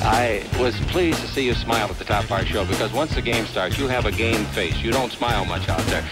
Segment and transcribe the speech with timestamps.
[0.00, 3.14] I was pleased to see you smile at the top of our show because once
[3.14, 4.76] the game starts, you have a game face.
[4.78, 6.04] You don't smile much out there.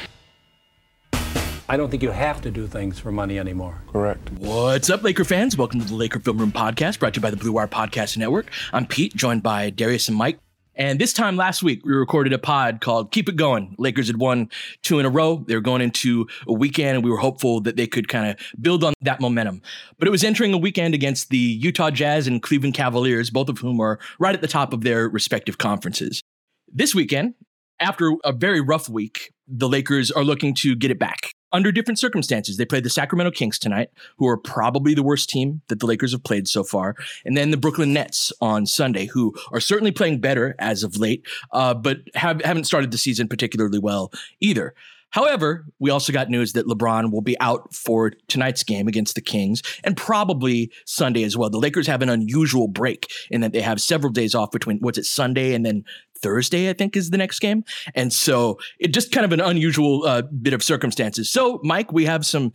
[1.68, 3.82] I don't think you have to do things for money anymore.
[3.92, 4.30] Correct.
[4.32, 5.56] What's up, Laker fans?
[5.56, 8.16] Welcome to the Laker Film Room Podcast, brought to you by the Blue Wire Podcast
[8.16, 8.50] Network.
[8.72, 10.38] I'm Pete, joined by Darius and Mike.
[10.76, 13.74] And this time last week, we recorded a pod called Keep It Going.
[13.78, 14.50] Lakers had won
[14.82, 15.42] two in a row.
[15.46, 18.36] They were going into a weekend, and we were hopeful that they could kind of
[18.60, 19.62] build on that momentum.
[19.98, 23.58] But it was entering a weekend against the Utah Jazz and Cleveland Cavaliers, both of
[23.58, 26.22] whom are right at the top of their respective conferences.
[26.70, 27.34] This weekend,
[27.80, 31.98] after a very rough week, the Lakers are looking to get it back under different
[31.98, 32.56] circumstances.
[32.56, 36.12] They played the Sacramento Kings tonight, who are probably the worst team that the Lakers
[36.12, 40.20] have played so far, and then the Brooklyn Nets on Sunday, who are certainly playing
[40.20, 44.74] better as of late, uh, but have, haven't started the season particularly well either.
[45.10, 49.20] However, we also got news that LeBron will be out for tonight's game against the
[49.20, 51.48] Kings and probably Sunday as well.
[51.48, 54.98] The Lakers have an unusual break in that they have several days off between what's
[54.98, 55.84] it Sunday and then
[56.22, 57.64] Thursday, I think, is the next game.
[57.94, 61.30] And so it just kind of an unusual uh, bit of circumstances.
[61.30, 62.52] So, Mike, we have some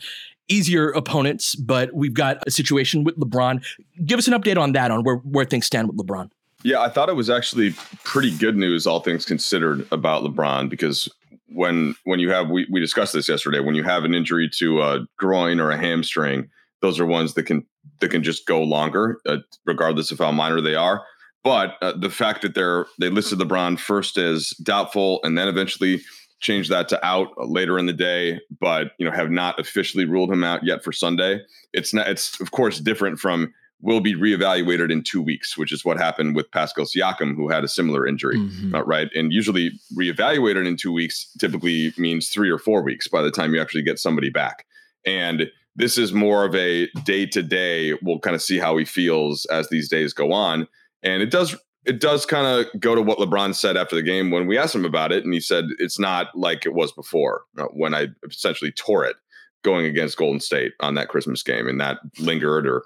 [0.48, 3.64] easier opponents, but we've got a situation with LeBron.
[4.06, 6.30] Give us an update on that, on where, where things stand with LeBron.
[6.64, 7.74] Yeah, I thought it was actually
[8.04, 11.10] pretty good news, all things considered, about LeBron because
[11.54, 14.82] when when you have we, we discussed this yesterday, when you have an injury to
[14.82, 16.50] a groin or a hamstring,
[16.82, 17.66] those are ones that can
[18.00, 21.04] that can just go longer, uh, regardless of how minor they are.
[21.44, 26.02] But uh, the fact that they're they listed LeBron first as doubtful and then eventually
[26.40, 30.32] changed that to out later in the day, but you know have not officially ruled
[30.32, 31.42] him out yet for Sunday.
[31.74, 32.08] It's not.
[32.08, 36.36] It's of course different from will be reevaluated in two weeks, which is what happened
[36.36, 38.76] with Pascal Siakam, who had a similar injury, mm-hmm.
[38.76, 39.10] uh, right?
[39.16, 43.54] And usually reevaluated in two weeks typically means three or four weeks by the time
[43.54, 44.66] you actually get somebody back.
[45.06, 47.94] And this is more of a day to day.
[48.04, 50.68] We'll kind of see how he feels as these days go on.
[51.04, 54.30] And it does it does kind of go to what LeBron said after the game
[54.30, 57.44] when we asked him about it, and he said it's not like it was before
[57.58, 59.16] uh, when I essentially tore it
[59.64, 62.84] going against Golden State on that Christmas game, and that lingered or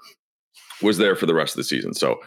[0.82, 1.94] was there for the rest of the season.
[1.94, 2.20] So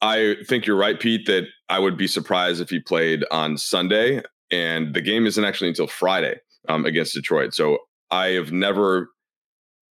[0.00, 4.22] I think you're right, Pete, that I would be surprised if he played on Sunday,
[4.50, 6.36] and the game isn't actually until Friday
[6.68, 7.54] um, against Detroit.
[7.54, 7.78] So
[8.10, 9.10] I have never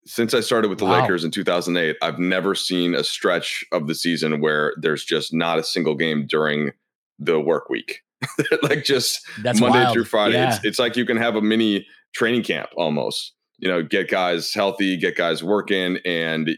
[0.06, 1.02] since I started with the wow.
[1.02, 5.60] Lakers in 2008, I've never seen a stretch of the season where there's just not
[5.60, 6.72] a single game during
[7.20, 8.02] the work week.
[8.64, 9.94] like just That's Monday wild.
[9.94, 10.36] through Friday.
[10.36, 10.56] Yeah.
[10.56, 13.34] It's, it's like you can have a mini training camp almost.
[13.60, 16.50] You know, get guys healthy, get guys working, and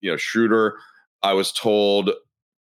[0.00, 0.76] you know, Schroeder.
[1.22, 2.10] I was told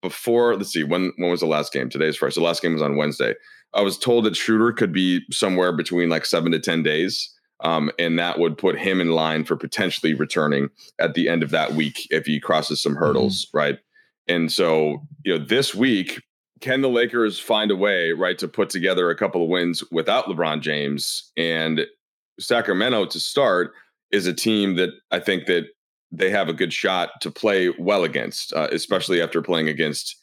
[0.03, 0.57] before.
[0.57, 1.91] Let's see when when was the last game?
[1.91, 2.37] Today's first.
[2.37, 3.35] The last game was on Wednesday.
[3.73, 7.34] I was told that Schroeder could be somewhere between like seven to ten days
[7.65, 10.69] um, and that would put him in line for potentially returning
[11.01, 13.57] at the end of that week if he crosses some hurdles, mm-hmm.
[13.57, 13.79] right?
[14.29, 16.23] And so, you know, this week,
[16.61, 20.27] can the Lakers find a way, right, to put together a couple of wins without
[20.27, 21.33] LeBron James?
[21.37, 21.87] And
[22.39, 23.73] Sacramento to start
[24.11, 25.65] is a team that I think that
[26.13, 30.17] they have a good shot to play well against, uh, especially after playing against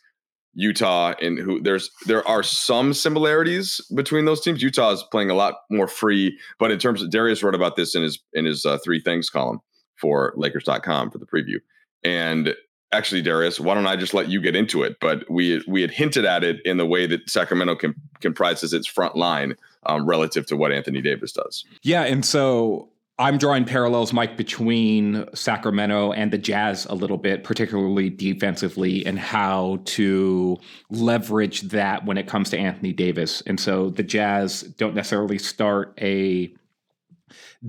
[0.54, 4.62] Utah and who there's there are some similarities between those teams.
[4.62, 7.96] Utah is playing a lot more free, but in terms of Darius wrote about this
[7.96, 9.62] in his in his uh, three things column
[9.96, 11.58] for Lakers.com for the preview.
[12.04, 12.56] And
[12.92, 14.98] actually, Darius, why don't I just let you get into it?
[15.00, 17.78] But we we had hinted at it in the way that Sacramento
[18.20, 19.56] comprises its front line
[19.86, 21.66] um, relative to what Anthony Davis does.
[21.82, 22.90] Yeah, and so
[23.22, 29.20] I'm drawing parallels, Mike, between Sacramento and the Jazz a little bit, particularly defensively, and
[29.20, 30.58] how to
[30.90, 33.42] leverage that when it comes to Anthony Davis.
[33.46, 36.52] And so the Jazz don't necessarily start a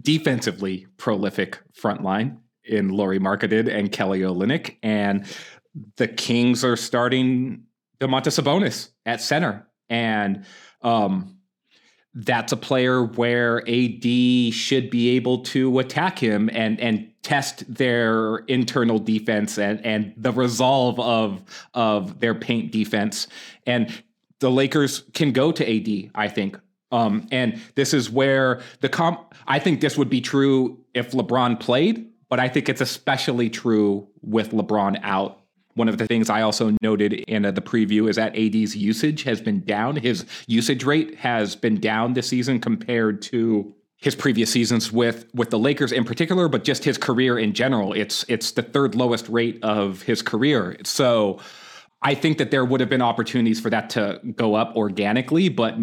[0.01, 5.27] defensively prolific front line in Lauri Markkanen and Kelly Olynyk, and
[5.97, 7.65] the Kings are starting
[8.01, 10.47] Domantas Sabonis at center, and
[10.81, 11.37] um,
[12.15, 14.05] that's a player where AD
[14.53, 20.33] should be able to attack him and and test their internal defense and and the
[20.33, 21.43] resolve of
[21.75, 23.29] of their paint defense.
[23.67, 24.03] And
[24.41, 26.59] the Lakers can go to AD, I think.
[26.91, 29.35] Um, and this is where the comp.
[29.47, 34.09] I think this would be true if LeBron played, but I think it's especially true
[34.21, 35.42] with LeBron out
[35.75, 39.23] one of the things I also noted in uh, the preview is that AD's usage
[39.23, 39.97] has been down.
[39.97, 45.51] His usage rate has been down this season compared to his previous seasons with with
[45.51, 47.93] the Lakers in particular, but just his career in general.
[47.93, 50.77] It's it's the third lowest rate of his career.
[50.85, 51.41] So
[52.03, 55.77] I think that there would have been opportunities for that to go up organically, but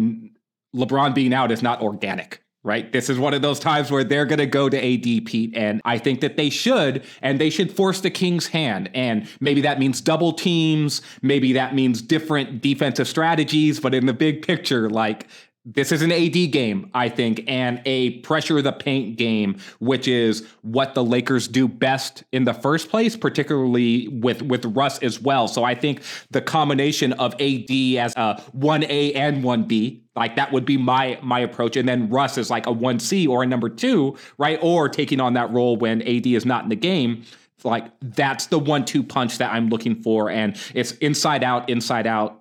[0.76, 2.92] LeBron being out is not organic right?
[2.92, 5.80] This is one of those times where they're going to go to AD Pete, and
[5.84, 8.90] I think that they should, and they should force the Kings' hand.
[8.94, 14.12] And maybe that means double teams, maybe that means different defensive strategies, but in the
[14.12, 15.26] big picture, like
[15.66, 20.46] this is an AD game, I think, and a pressure the paint game, which is
[20.62, 25.48] what the Lakers do best in the first place, particularly with with Russ as well.
[25.48, 30.36] So I think the combination of AD as a one A and one B, like
[30.36, 33.42] that would be my my approach, and then Russ is like a one C or
[33.42, 34.58] a number two, right?
[34.62, 37.24] Or taking on that role when AD is not in the game.
[37.62, 42.06] Like that's the one two punch that I'm looking for, and it's inside out, inside
[42.06, 42.40] out.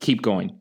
[0.00, 0.60] Keep going.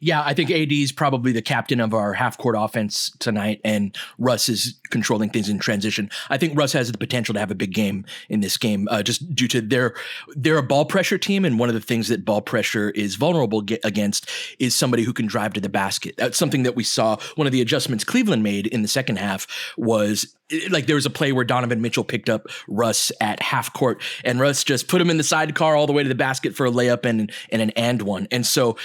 [0.00, 3.96] Yeah, I think AD is probably the captain of our half court offense tonight, and
[4.18, 6.10] Russ is controlling things in transition.
[6.30, 9.02] I think Russ has the potential to have a big game in this game, uh,
[9.02, 9.94] just due to their
[10.36, 13.64] they're a ball pressure team, and one of the things that ball pressure is vulnerable
[13.84, 14.28] against
[14.58, 16.14] is somebody who can drive to the basket.
[16.16, 17.16] That's something that we saw.
[17.34, 19.46] One of the adjustments Cleveland made in the second half
[19.76, 20.34] was
[20.70, 24.40] like there was a play where Donovan Mitchell picked up Russ at half court, and
[24.40, 26.70] Russ just put him in the sidecar all the way to the basket for a
[26.70, 28.76] layup and and an and one, and so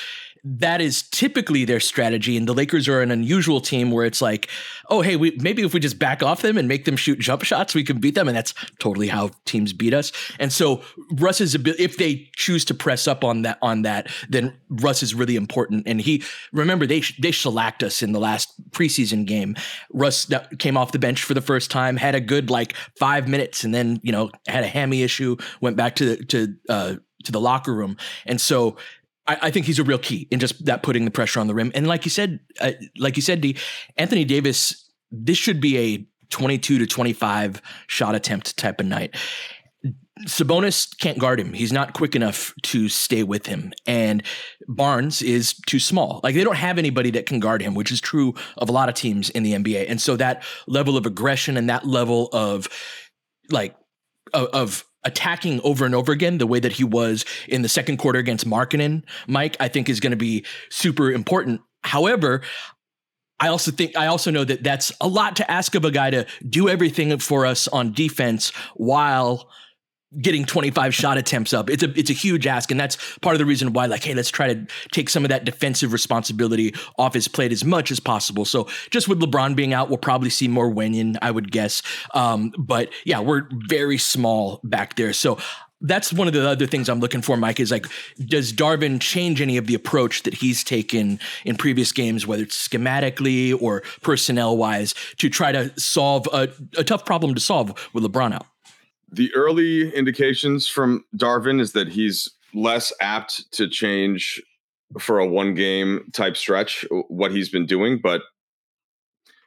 [0.43, 2.35] that is typically their strategy.
[2.35, 4.49] And the Lakers are an unusual team where it's like,
[4.89, 7.43] oh, hey, we maybe if we just back off them and make them shoot jump
[7.43, 8.27] shots, we can beat them.
[8.27, 10.11] And that's totally how teams beat us.
[10.39, 10.81] And so
[11.13, 15.15] Russ's ability, if they choose to press up on that, on that, then Russ is
[15.15, 15.87] really important.
[15.87, 19.55] And he, remember, they, they shellacked us in the last preseason game.
[19.93, 20.29] Russ
[20.59, 23.73] came off the bench for the first time, had a good like five minutes, and
[23.73, 27.73] then, you know, had a hammy issue, went back to, to, uh, to the locker
[27.73, 27.95] room.
[28.25, 28.75] And so
[29.27, 31.53] I, I, think he's a real key in just that putting the pressure on the
[31.53, 31.71] rim.
[31.75, 33.57] And like you said, uh, like you said, D,
[33.97, 39.15] Anthony Davis, this should be a 22 to 25 shot attempt type of night.
[40.27, 41.53] Sabonis can't guard him.
[41.53, 43.73] He's not quick enough to stay with him.
[43.85, 44.23] And
[44.67, 46.21] Barnes is too small.
[46.23, 48.89] Like they don't have anybody that can guard him, which is true of a lot
[48.89, 49.85] of teams in the NBA.
[49.89, 52.67] And so that level of aggression and that level of
[53.49, 53.75] like
[54.33, 57.97] of, of attacking over and over again the way that he was in the second
[57.97, 61.61] quarter against Markkanen, Mike, I think is going to be super important.
[61.83, 62.41] However,
[63.39, 66.09] I also think I also know that that's a lot to ask of a guy
[66.11, 69.49] to do everything for us on defense while
[70.21, 71.69] getting 25 shot attempts up.
[71.69, 74.13] It's a it's a huge ask, and that's part of the reason why, like, hey,
[74.13, 77.99] let's try to take some of that defensive responsibility off his plate as much as
[77.99, 78.45] possible.
[78.45, 81.81] So just with LeBron being out, we'll probably see more Wenyen, I would guess.
[82.13, 85.13] Um, but yeah, we're very small back there.
[85.13, 85.37] So
[85.83, 87.85] that's one of the other things I'm looking for, Mike, is like,
[88.25, 92.67] does Darvin change any of the approach that he's taken in previous games, whether it's
[92.67, 98.03] schematically or personnel wise, to try to solve a, a tough problem to solve with
[98.03, 98.47] LeBron out?
[99.13, 104.41] The early indications from Darvin is that he's less apt to change
[104.99, 108.21] for a one game type stretch uh, what he's been doing, but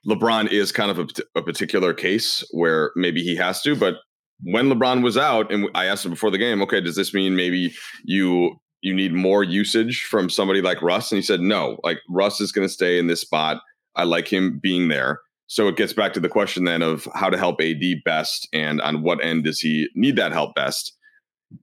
[0.06, 1.06] LeBron is kind of a,
[1.38, 3.74] a, particular case where maybe he has to.
[3.74, 3.96] But
[4.44, 7.34] when LeBron was out, and I asked him before the game, okay, does this mean
[7.34, 11.10] maybe you you need more usage from somebody like Russ?
[11.10, 13.60] And he said, no, like Russ is going to stay in this spot.
[13.96, 15.20] I like him being there.
[15.48, 18.80] So it gets back to the question then of how to help AD best and
[18.80, 20.92] on what end does he need that help best.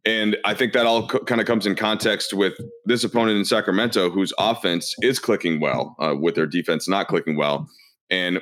[0.06, 2.54] And I think that all co- kind of comes in context with
[2.86, 7.36] this opponent in Sacramento, whose offense is clicking well, uh, with their defense not clicking
[7.36, 7.68] well.
[8.10, 8.40] And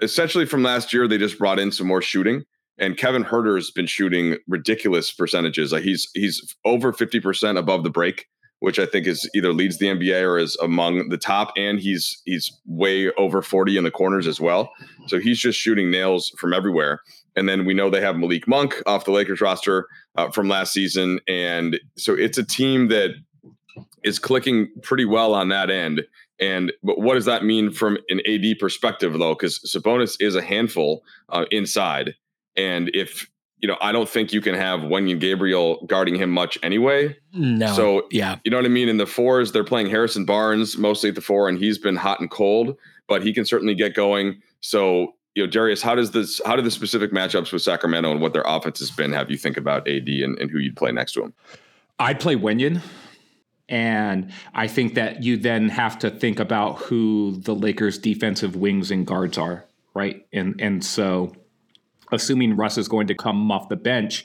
[0.00, 2.44] essentially from last year, they just brought in some more shooting.
[2.78, 5.72] And Kevin Huerter's been shooting ridiculous percentages.
[5.72, 8.26] Like he's he's over fifty percent above the break
[8.62, 12.22] which I think is either leads the NBA or is among the top, and he's
[12.24, 14.70] he's way over 40 in the corners as well.
[15.08, 17.00] So he's just shooting nails from everywhere.
[17.34, 20.72] And then we know they have Malik Monk off the Lakers roster uh, from last
[20.72, 23.10] season, and so it's a team that
[24.04, 26.02] is clicking pretty well on that end.
[26.38, 29.34] And but what does that mean from an AD perspective, though?
[29.34, 32.14] Because Sabonis is a handful uh, inside,
[32.56, 33.28] and if
[33.62, 37.16] you know, I don't think you can have Wenyen Gabriel guarding him much anyway.
[37.32, 37.72] No.
[37.72, 38.88] So yeah, you know what I mean.
[38.88, 42.18] In the fours, they're playing Harrison Barnes mostly at the four, and he's been hot
[42.18, 42.76] and cold,
[43.06, 44.42] but he can certainly get going.
[44.60, 46.40] So you know, Darius, how does this?
[46.44, 49.38] How do the specific matchups with Sacramento and what their offense has been have you
[49.38, 51.32] think about AD and, and who you'd play next to him?
[52.00, 52.82] I'd play Wenyen.
[53.68, 58.90] And I think that you then have to think about who the Lakers' defensive wings
[58.90, 59.64] and guards are,
[59.94, 60.26] right?
[60.32, 61.32] And and so
[62.12, 64.24] assuming Russ is going to come off the bench,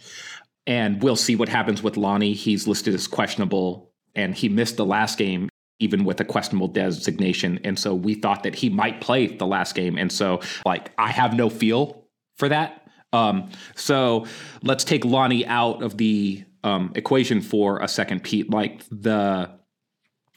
[0.65, 2.33] and we'll see what happens with Lonnie.
[2.33, 7.59] He's listed as questionable, and he missed the last game even with a questionable designation.
[7.63, 9.97] And so we thought that he might play the last game.
[9.97, 12.87] And so, like, I have no feel for that.
[13.13, 14.25] Um, so
[14.63, 18.49] let's take Lonnie out of the um, equation for a second, Pete.
[18.49, 19.51] Like the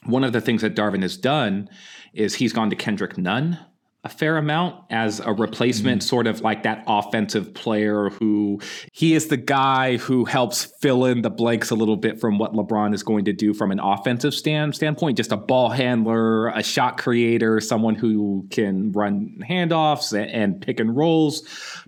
[0.05, 1.69] one of the things that Darvin has done
[2.13, 3.59] is he's gone to Kendrick Nunn
[4.03, 6.07] a fair amount as a replacement, mm-hmm.
[6.07, 8.59] sort of like that offensive player who
[8.91, 12.53] he is the guy who helps fill in the blanks a little bit from what
[12.53, 15.17] LeBron is going to do from an offensive stand standpoint.
[15.17, 20.79] Just a ball handler, a shot creator, someone who can run handoffs and, and pick
[20.79, 21.43] and rolls.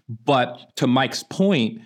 [0.08, 1.82] But to Mike's point,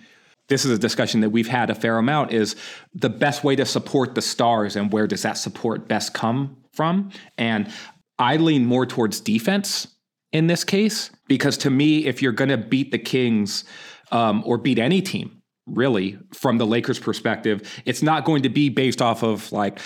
[0.48, 2.54] this is a discussion that we've had a fair amount is
[2.94, 7.10] the best way to support the stars and where does that support best come from
[7.36, 7.70] and
[8.18, 9.88] i lean more towards defense
[10.32, 13.64] in this case because to me, if you're going to beat the Kings
[14.10, 18.68] um, or beat any team, really, from the Lakers' perspective, it's not going to be
[18.68, 19.80] based off of like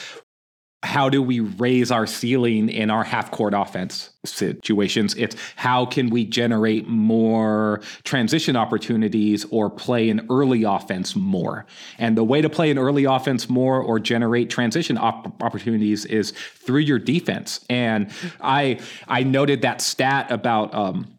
[0.83, 5.15] how do we raise our ceiling in our half court offense situations?
[5.15, 11.67] It's how can we generate more transition opportunities or play an early offense more?
[11.99, 16.33] And the way to play an early offense more or generate transition op- opportunities is
[16.33, 17.65] through your defense.
[17.71, 18.11] And
[18.41, 21.17] I I noted that stat about um,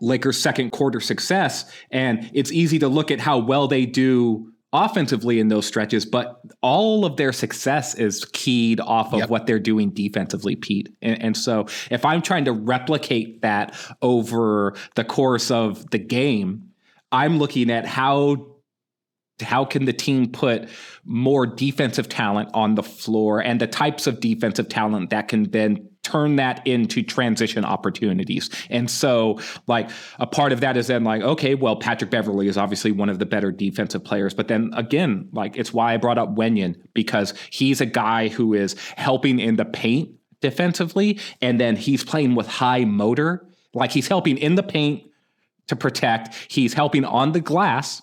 [0.00, 5.40] Lakers' second quarter success, and it's easy to look at how well they do offensively
[5.40, 9.28] in those stretches, but all of their success is keyed off of yep.
[9.28, 10.88] what they're doing defensively, Pete.
[11.02, 16.70] And, and, so if I'm trying to replicate that over the course of the game,
[17.10, 18.46] I'm looking at how
[19.42, 20.68] how can the team put
[21.04, 25.88] more defensive talent on the floor and the types of defensive talent that can then
[26.02, 28.50] turn that into transition opportunities.
[28.70, 32.56] And so, like, a part of that is then like, okay, well, Patrick Beverley is
[32.56, 34.32] obviously one of the better defensive players.
[34.32, 38.54] But then again, like, it's why I brought up Wenyen because he's a guy who
[38.54, 41.18] is helping in the paint defensively.
[41.42, 43.46] And then he's playing with high motor.
[43.74, 45.04] Like, he's helping in the paint
[45.66, 48.02] to protect, he's helping on the glass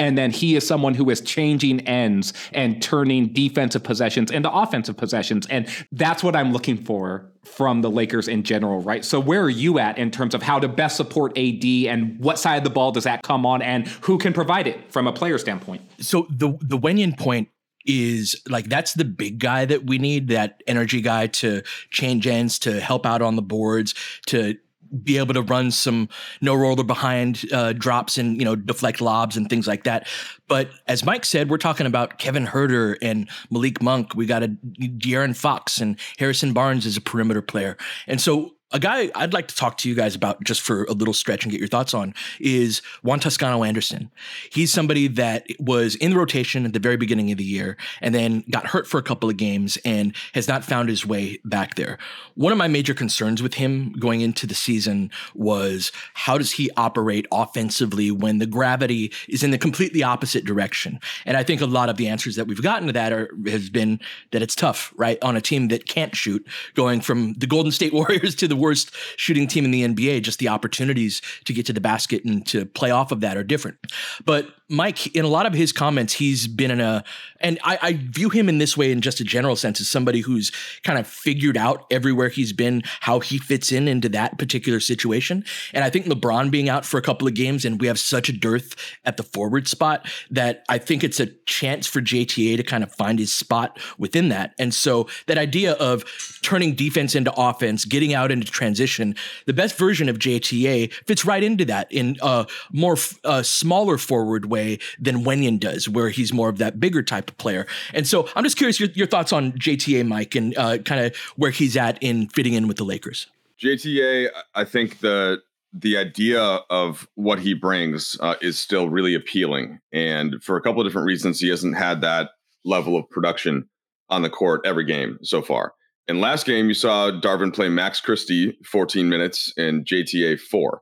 [0.00, 4.96] and then he is someone who is changing ends and turning defensive possessions into offensive
[4.96, 5.46] possessions.
[5.48, 9.04] And that's what I'm looking for from the Lakers in general, right?
[9.04, 12.38] So where are you at in terms of how to best support AD and what
[12.38, 15.12] side of the ball does that come on and who can provide it from a
[15.12, 15.82] player standpoint?
[16.00, 17.48] So the the Wenyen point
[17.86, 22.58] is like that's the big guy that we need that energy guy to change ends
[22.60, 23.94] to help out on the boards
[24.26, 24.56] to
[25.02, 26.08] be able to run some
[26.40, 30.06] no roller behind uh, drops and you know deflect lobs and things like that.
[30.46, 34.14] But as Mike said, we're talking about Kevin Huerter and Malik Monk.
[34.14, 37.76] We got a De'Aaron Fox and Harrison Barnes as a perimeter player,
[38.06, 40.92] and so a guy I'd like to talk to you guys about just for a
[40.92, 44.10] little stretch and get your thoughts on is Juan Toscano Anderson.
[44.52, 48.14] He's somebody that was in the rotation at the very beginning of the year and
[48.14, 51.76] then got hurt for a couple of games and has not found his way back
[51.76, 51.98] there.
[52.34, 56.70] One of my major concerns with him going into the season was how does he
[56.76, 61.00] operate offensively when the gravity is in the completely opposite direction?
[61.24, 63.70] And I think a lot of the answers that we've gotten to that are has
[63.70, 63.98] been
[64.32, 65.18] that it's tough, right?
[65.22, 68.94] On a team that can't shoot, going from the Golden State Warriors to the worst
[69.16, 70.22] shooting team in the NBA.
[70.22, 73.44] Just the opportunities to get to the basket and to play off of that are
[73.44, 73.78] different.
[74.24, 77.02] But Mike, in a lot of his comments, he's been in a,
[77.40, 80.20] and I, I, view him in this way in just a general sense as somebody
[80.20, 84.78] who's kind of figured out everywhere he's been how he fits in into that particular
[84.78, 85.42] situation.
[85.72, 88.28] And I think LeBron being out for a couple of games and we have such
[88.28, 92.62] a dearth at the forward spot that I think it's a chance for JTA to
[92.62, 94.52] kind of find his spot within that.
[94.58, 96.04] And so that idea of
[96.42, 99.14] turning defense into offense, getting out into to transition.
[99.46, 104.78] The best version of JTA fits right into that in a more smaller forward way
[104.98, 107.66] than Wenyen does, where he's more of that bigger type of player.
[107.94, 111.16] And so I'm just curious your, your thoughts on JTA, Mike, and uh, kind of
[111.36, 113.26] where he's at in fitting in with the Lakers.
[113.62, 115.42] JTA, I think the
[115.74, 120.80] the idea of what he brings uh, is still really appealing, and for a couple
[120.80, 122.30] of different reasons, he hasn't had that
[122.64, 123.68] level of production
[124.08, 125.74] on the court every game so far.
[126.08, 130.80] In last game, you saw Darvin play Max Christie 14 minutes and JTA four.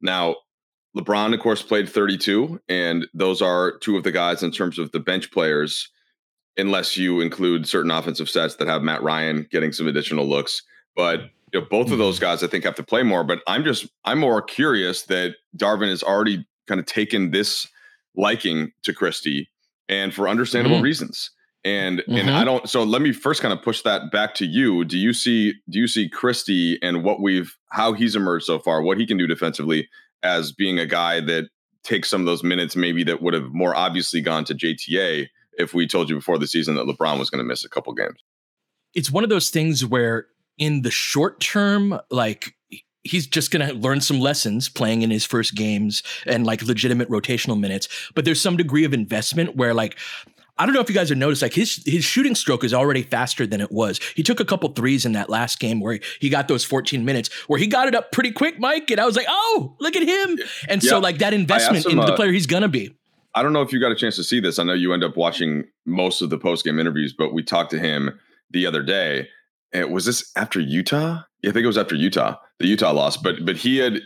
[0.00, 0.36] Now,
[0.96, 4.90] LeBron, of course, played 32, and those are two of the guys in terms of
[4.92, 5.90] the bench players,
[6.56, 10.62] unless you include certain offensive sets that have Matt Ryan getting some additional looks.
[10.96, 11.20] But
[11.52, 13.24] you know, both of those guys, I think, have to play more.
[13.24, 17.66] But I'm just, I'm more curious that Darvin has already kind of taken this
[18.16, 19.50] liking to Christie,
[19.88, 20.84] and for understandable mm-hmm.
[20.84, 21.30] reasons.
[21.64, 22.16] And mm-hmm.
[22.16, 22.68] and I don't.
[22.68, 24.84] So let me first kind of push that back to you.
[24.84, 28.82] Do you see do you see Christie and what we've how he's emerged so far,
[28.82, 29.88] what he can do defensively,
[30.22, 31.48] as being a guy that
[31.84, 35.28] takes some of those minutes maybe that would have more obviously gone to JTA
[35.58, 37.92] if we told you before the season that LeBron was going to miss a couple
[37.92, 38.22] games.
[38.94, 40.26] It's one of those things where
[40.58, 42.54] in the short term, like
[43.04, 47.08] he's just going to learn some lessons playing in his first games and like legitimate
[47.08, 47.88] rotational minutes.
[48.14, 49.98] But there's some degree of investment where like
[50.58, 53.02] I don't know if you guys have noticed, like his his shooting stroke is already
[53.02, 53.98] faster than it was.
[54.14, 57.30] He took a couple threes in that last game where he got those 14 minutes
[57.46, 58.90] where he got it up pretty quick, Mike.
[58.90, 60.38] And I was like, oh, look at him.
[60.68, 60.90] And yeah.
[60.90, 62.94] so like that investment him, in the uh, player he's gonna be.
[63.34, 64.58] I don't know if you got a chance to see this.
[64.58, 67.70] I know you end up watching most of the post game interviews, but we talked
[67.70, 68.18] to him
[68.50, 69.28] the other day.
[69.72, 71.22] And was this after Utah?
[71.42, 73.16] Yeah, I think it was after Utah, the Utah loss.
[73.16, 74.00] But but he had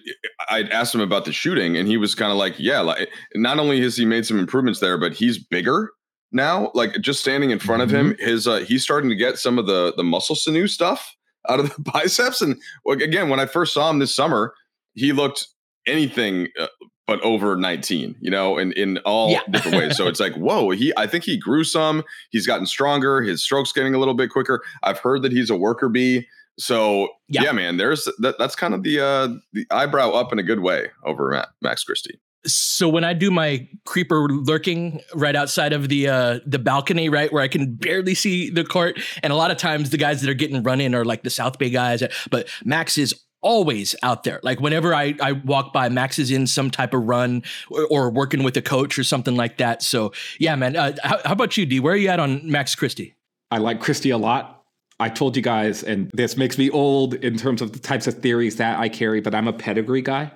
[0.49, 3.59] I'd asked him about the shooting, and he was kind of like, yeah, like not
[3.59, 5.91] only has he made some improvements there, but he's bigger
[6.33, 6.71] now.
[6.75, 7.95] Like just standing in front mm-hmm.
[7.95, 8.27] of him, mm-hmm.
[8.27, 11.15] his uh, he's starting to get some of the the muscle sinew stuff
[11.49, 12.41] out of the biceps.
[12.41, 14.55] And again, when I first saw him this summer,
[14.95, 15.47] he looked
[15.87, 16.67] anything uh,
[17.07, 19.41] but over 19, you know, in, in all yeah.
[19.51, 19.97] different ways.
[19.97, 22.03] So it's like, whoa, he I think he grew some.
[22.31, 23.23] He's gotten stronger.
[23.23, 24.63] His stroke's getting a little bit quicker.
[24.83, 26.27] I've heard that he's a worker bee.
[26.59, 30.39] So yeah, yeah man, there's that, that's kind of the uh the eyebrow up in
[30.39, 35.73] a good way over Max Christie so when I do my creeper lurking right outside
[35.73, 39.37] of the uh, the balcony, right where I can barely see the court, and a
[39.37, 41.71] lot of times the guys that are getting run in are like the South Bay
[41.71, 44.41] guys, but Max is always out there.
[44.43, 48.11] Like whenever I, I walk by, Max is in some type of run or, or
[48.11, 49.83] working with a coach or something like that.
[49.83, 50.75] So yeah, man.
[50.75, 51.79] Uh, how, how about you, D?
[51.79, 53.15] Where are you at on Max Christie?
[53.51, 54.65] I like Christie a lot.
[54.99, 58.15] I told you guys, and this makes me old in terms of the types of
[58.15, 60.33] theories that I carry, but I'm a pedigree guy.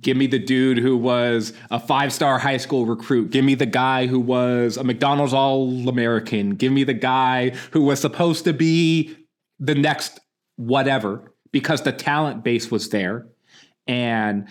[0.00, 3.30] Give me the dude who was a five star high school recruit.
[3.30, 6.54] Give me the guy who was a McDonald's All American.
[6.54, 9.14] Give me the guy who was supposed to be
[9.58, 10.20] the next
[10.56, 13.26] whatever because the talent base was there.
[13.86, 14.48] And,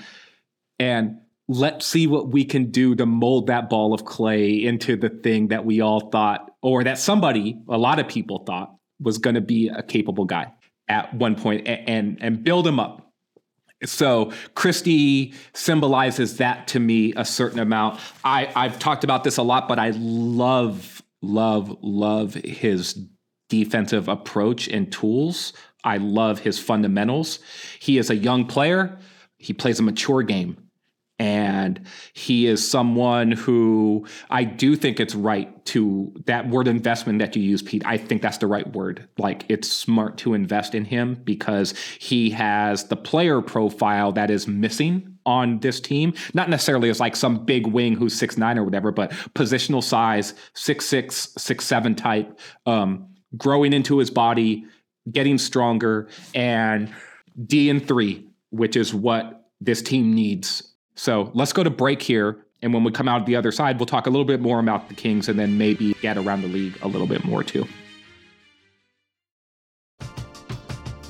[0.80, 1.18] and,
[1.50, 5.50] let's see what we can do to mold that ball of clay into the thing
[5.50, 9.42] that we all thought, or that somebody, a lot of people thought, was going to
[9.42, 10.52] be a capable guy
[10.88, 13.03] at one point and, and, and build him up
[13.86, 18.00] so Christie symbolizes that to me a certain amount.
[18.24, 22.94] I, I've talked about this a lot, but I love, love, love his
[23.50, 25.54] defensive approach and tools.
[25.84, 27.40] I love his fundamentals.
[27.80, 28.98] He is a young player.
[29.38, 30.63] He plays a mature game.
[31.24, 31.80] And
[32.12, 37.42] he is someone who I do think it's right to that word investment that you
[37.42, 37.82] use, Pete.
[37.86, 39.08] I think that's the right word.
[39.18, 44.50] Like it's smart to invest in him because he has the player profile that is
[44.50, 46.14] missing on this team.
[46.34, 50.34] Not necessarily as like some big wing who's six nine or whatever, but positional size,
[50.56, 53.08] six six, six seven type, um,
[53.38, 54.66] growing into his body,
[55.10, 56.94] getting stronger, and
[57.46, 62.38] D and three, which is what this team needs so let's go to break here.
[62.62, 64.88] And when we come out the other side, we'll talk a little bit more about
[64.88, 67.68] the Kings and then maybe get around the league a little bit more too.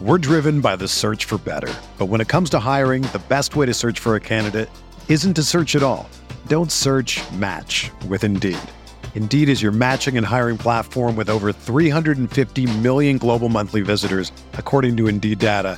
[0.01, 1.73] We're driven by the search for better.
[1.97, 4.69] But when it comes to hiring, the best way to search for a candidate
[5.07, 6.09] isn't to search at all.
[6.47, 8.59] Don't search match with Indeed.
[9.15, 14.97] Indeed is your matching and hiring platform with over 350 million global monthly visitors, according
[14.97, 15.77] to Indeed data,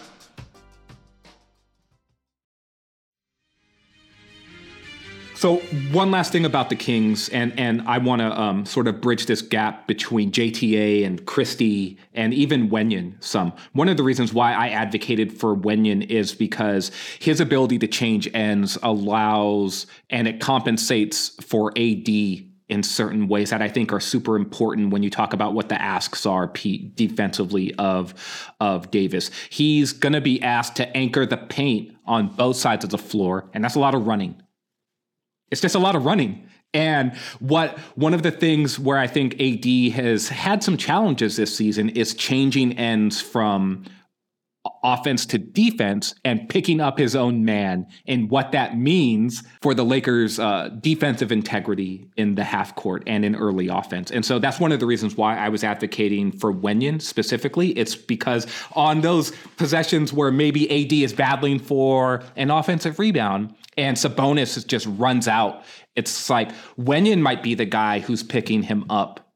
[5.41, 5.57] So
[5.91, 9.25] one last thing about the Kings, and and I want to um, sort of bridge
[9.25, 13.15] this gap between JTA and Christie and even Wenyen.
[13.23, 17.87] Some one of the reasons why I advocated for Wenyen is because his ability to
[17.87, 23.99] change ends allows and it compensates for AD in certain ways that I think are
[23.99, 28.13] super important when you talk about what the asks are Pete, defensively of
[28.59, 29.31] of Davis.
[29.49, 33.49] He's going to be asked to anchor the paint on both sides of the floor,
[33.55, 34.39] and that's a lot of running.
[35.51, 36.47] It's just a lot of running.
[36.73, 41.55] And what one of the things where I think AD has had some challenges this
[41.55, 43.83] season is changing ends from
[44.83, 49.83] offense to defense and picking up his own man and what that means for the
[49.83, 54.11] Lakers' uh, defensive integrity in the half court and in early offense.
[54.11, 57.71] And so that's one of the reasons why I was advocating for Wenyen specifically.
[57.71, 63.97] It's because on those possessions where maybe AD is battling for an offensive rebound and
[63.97, 65.63] Sabonis just runs out,
[65.95, 69.31] it's like Wenyen might be the guy who's picking him up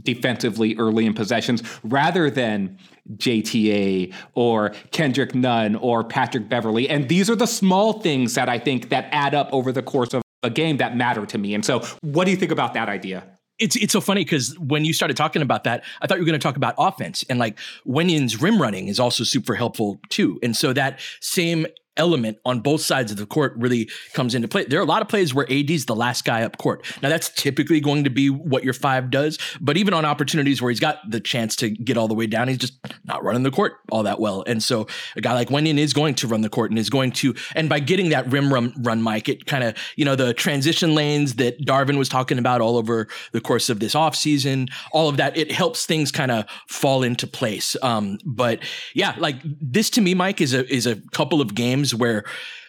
[0.00, 2.78] defensively early in possessions rather than
[3.16, 6.88] JTA or Kendrick Nunn or Patrick Beverley.
[6.88, 10.14] And these are the small things that I think that add up over the course
[10.14, 11.54] of a game that matter to me.
[11.54, 13.24] And so what do you think about that idea?
[13.58, 16.26] It's it's so funny because when you started talking about that, I thought you were
[16.26, 20.40] going to talk about offense and like Wenyen's rim running is also super helpful too.
[20.42, 24.64] And so that same element on both sides of the court really comes into play.
[24.64, 26.84] There are a lot of plays where AD is the last guy up court.
[27.02, 30.70] Now that's typically going to be what your five does, but even on opportunities where
[30.70, 33.50] he's got the chance to get all the way down, he's just not running the
[33.50, 34.42] court all that well.
[34.46, 37.12] And so a guy like Wenyen is going to run the court and is going
[37.12, 40.32] to, and by getting that rim run, run Mike, it kind of, you know, the
[40.32, 45.08] transition lanes that Darvin was talking about all over the course of this offseason, all
[45.08, 47.76] of that, it helps things kind of fall into place.
[47.82, 48.60] Um, but
[48.94, 52.24] yeah, like this to me, Mike, is a, is a couple of games games where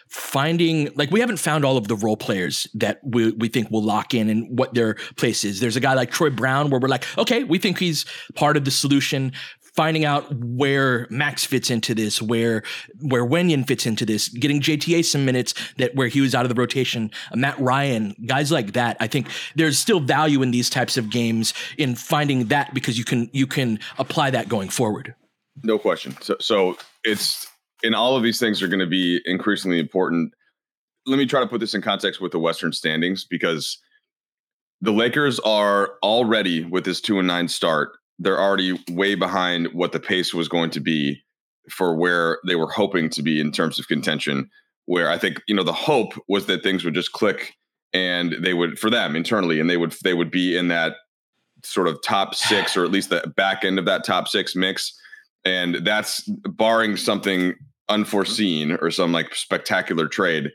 [0.08, 3.82] finding like we haven't found all of the role players that we, we think will
[3.82, 5.60] lock in and what their place is.
[5.60, 8.64] There's a guy like Troy Brown where we're like, okay, we think he's part of
[8.64, 9.32] the solution.
[9.74, 12.62] Finding out where Max fits into this, where
[13.00, 16.48] where Wenyen fits into this, getting JTA some minutes that where he was out of
[16.48, 18.96] the rotation, uh, Matt Ryan, guys like that.
[19.00, 23.04] I think there's still value in these types of games in finding that because you
[23.04, 25.16] can you can apply that going forward.
[25.64, 26.16] No question.
[26.20, 27.48] So so it's
[27.82, 30.32] and all of these things are going to be increasingly important.
[31.06, 33.78] Let me try to put this in context with the Western standings because
[34.80, 37.92] the Lakers are already with this two and nine start.
[38.18, 41.22] They're already way behind what the pace was going to be
[41.70, 44.50] for where they were hoping to be in terms of contention.
[44.86, 47.54] Where I think you know the hope was that things would just click
[47.94, 50.96] and they would for them internally, and they would they would be in that
[51.62, 54.92] sort of top six or at least the back end of that top six mix.
[55.44, 57.54] And that's barring something
[57.88, 60.50] unforeseen or some like spectacular trade,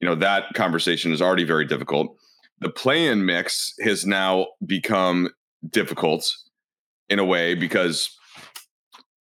[0.00, 2.16] you know, that conversation is already very difficult.
[2.60, 5.30] The play in mix has now become
[5.70, 6.30] difficult
[7.08, 8.16] in a way because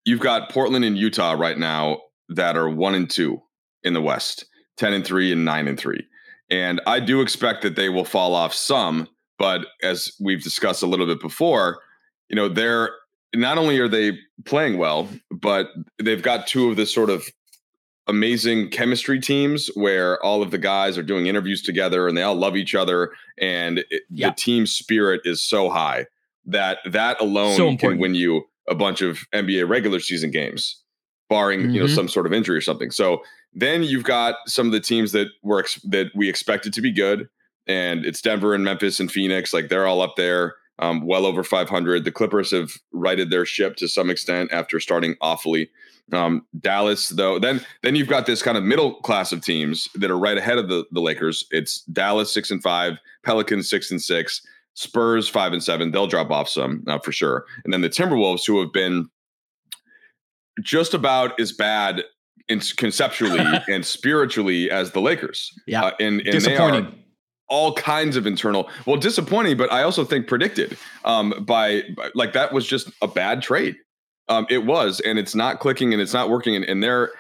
[0.05, 3.43] you've got Portland and Utah right now that are one and two
[3.83, 6.07] in the West, 10 and three and nine and three.
[6.51, 10.87] And I do expect that they will fall off some, but as we've discussed a
[10.87, 11.81] little bit before,
[12.29, 12.91] you know, they're
[13.35, 15.69] not only are they playing well, but
[16.03, 17.25] they've got two of the sort of
[18.09, 22.35] amazing chemistry teams where all of the guys are doing interviews together and they all
[22.35, 24.31] love each other and it, yeah.
[24.31, 26.07] the team spirit is so high
[26.47, 30.83] that that alone so can win you a bunch of NBA regular season games
[31.29, 31.71] barring mm-hmm.
[31.71, 31.95] you know mm-hmm.
[31.95, 33.21] some sort of injury or something so
[33.53, 36.91] then you've got some of the teams that were ex- that we expected to be
[36.91, 37.29] good
[37.67, 41.43] and it's Denver and Memphis and Phoenix like they're all up there um, well over
[41.43, 45.71] 500 the Clippers have righted their ship to some extent after starting awfully
[46.13, 50.11] um, Dallas, though, then then you've got this kind of middle class of teams that
[50.11, 51.45] are right ahead of the, the Lakers.
[51.51, 54.41] It's Dallas six and five, Pelicans six and six,
[54.75, 55.91] Spurs five and seven.
[55.91, 59.09] They'll drop off some uh, for sure, and then the Timberwolves, who have been
[60.63, 62.05] just about as bad
[62.49, 65.53] in conceptually and spiritually as the Lakers.
[65.67, 67.05] Yeah, uh, and, and disappointing.
[67.49, 72.33] All kinds of internal well disappointing but i also think predicted um by, by like
[72.33, 73.77] that was just a bad trade
[74.29, 76.55] um, it was, and it's not clicking and it's not working.
[76.55, 77.11] And, and they're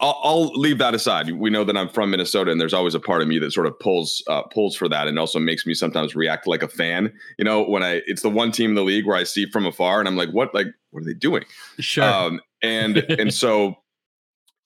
[0.00, 1.30] I'll, I'll, leave that aside.
[1.32, 3.66] We know that I'm from Minnesota, and there's always a part of me that sort
[3.66, 7.12] of pulls uh, pulls for that, and also makes me sometimes react like a fan.
[7.38, 9.66] You know, when I it's the one team in the league where I see from
[9.66, 11.44] afar, and I'm like, what like what are they doing?
[11.78, 12.04] Sure.
[12.04, 13.76] Um, and and so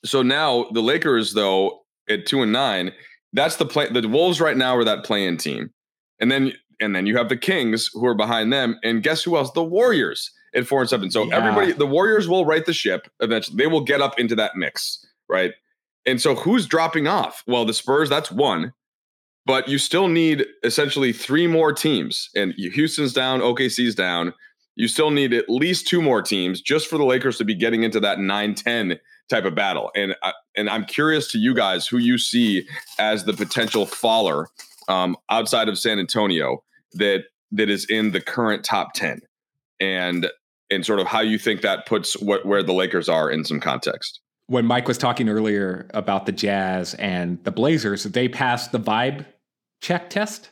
[0.05, 2.93] so now the Lakers though at two and nine,
[3.33, 3.89] that's the play.
[3.89, 5.71] The Wolves right now are that playing team,
[6.21, 9.37] and then and then you have the Kings who are behind them, and guess who
[9.37, 9.51] else?
[9.53, 11.11] The Warriors at four and seven.
[11.11, 11.37] So yeah.
[11.37, 13.57] everybody, the Warriors will right the ship eventually.
[13.57, 15.53] They will get up into that mix, right?
[16.07, 17.45] And so who's dropping off?
[17.47, 18.73] Well, the Spurs, that's one,
[19.47, 22.31] but you still need essentially three more teams.
[22.35, 24.33] And Houston's down, OKC's down.
[24.77, 27.83] You still need at least two more teams just for the Lakers to be getting
[27.83, 28.99] into that 9 10
[29.31, 29.91] type of battle.
[29.95, 32.67] And, I, and I'm curious to you guys who you see
[32.99, 34.49] as the potential faller
[34.89, 36.63] um, outside of San Antonio
[36.95, 39.21] that that is in the current top 10
[39.81, 40.29] and
[40.71, 43.61] and sort of how you think that puts what where the Lakers are in some
[43.61, 44.21] context.
[44.47, 49.27] When Mike was talking earlier about the Jazz and the Blazers, they passed the vibe
[49.81, 50.51] check test,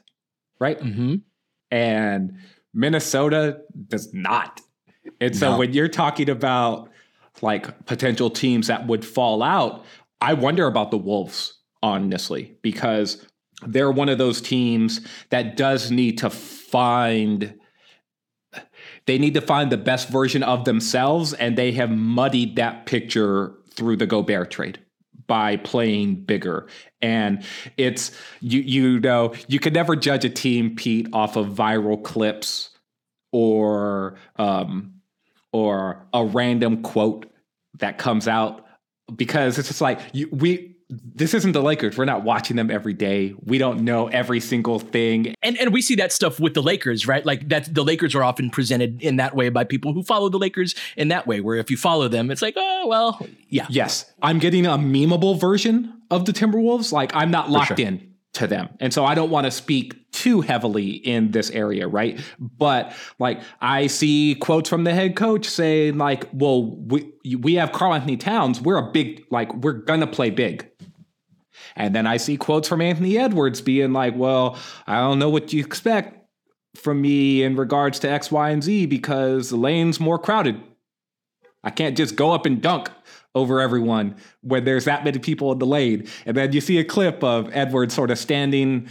[0.61, 0.79] right?
[0.79, 1.17] Mm-hmm.
[1.71, 2.38] And
[2.73, 4.61] Minnesota does not.
[5.21, 5.59] And so no.
[5.59, 6.91] when you're talking about
[7.42, 9.85] like potential teams that would fall out,
[10.20, 13.24] I wonder about the Wolves, honestly, because
[13.66, 17.55] they're one of those teams that does need to find
[19.07, 23.55] they need to find the best version of themselves, and they have muddied that picture
[23.70, 24.79] through the Gobert trade
[25.27, 26.66] by playing bigger.
[27.01, 27.42] And
[27.77, 32.70] it's you you know, you can never judge a team, Pete, off of viral clips
[33.33, 34.98] or um
[35.53, 37.27] or a random quote
[37.79, 38.65] that comes out
[39.15, 41.99] because it's just like you, we this isn't the Lakers.
[41.99, 43.35] We're not watching them every day.
[43.45, 45.35] We don't know every single thing.
[45.43, 47.25] And and we see that stuff with the Lakers, right?
[47.25, 50.39] Like that the Lakers are often presented in that way by people who follow the
[50.39, 53.67] Lakers in that way, where if you follow them, it's like, oh well, yeah.
[53.69, 54.11] Yes.
[54.23, 56.91] I'm getting a memeable version of the Timberwolves.
[56.91, 57.87] Like I'm not locked sure.
[57.87, 58.08] in
[58.38, 58.68] to them.
[58.81, 62.20] And so I don't want to speak too heavily in this area, right?
[62.38, 67.72] But like I see quotes from the head coach saying like, "Well, we we have
[67.72, 68.61] Carl Anthony Towns.
[68.61, 70.70] We're a big like we're going to play big."
[71.77, 75.53] And then I see quotes from Anthony Edwards being like, "Well, I don't know what
[75.53, 76.16] you expect
[76.77, 80.62] from me in regards to X, Y, and Z because the lane's more crowded.
[81.64, 82.88] I can't just go up and dunk
[83.35, 86.09] over everyone when there's that many people in the lane.
[86.27, 88.88] And then you see a clip of Edwards sort of standing